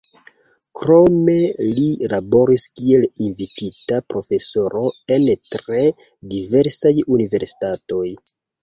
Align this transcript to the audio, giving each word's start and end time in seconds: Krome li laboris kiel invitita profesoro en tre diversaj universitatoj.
Krome 0.79 1.35
li 1.73 1.83
laboris 2.13 2.65
kiel 2.79 3.05
invitita 3.27 4.01
profesoro 4.15 4.85
en 5.19 5.31
tre 5.53 5.87
diversaj 6.35 6.97
universitatoj. 7.19 8.07